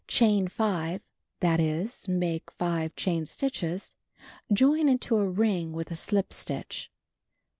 Chain 0.07 0.47
5; 0.47 0.99
that 1.41 1.59
is, 1.59 2.07
make 2.07 2.49
5 2.57 2.95
chain 2.95 3.27
stitches. 3.27 3.93
Join 4.51 4.89
into 4.89 5.17
a 5.17 5.29
ring 5.29 5.73
with 5.73 5.91
a 5.91 5.95
slip 5.95 6.33
stitch. 6.33 6.89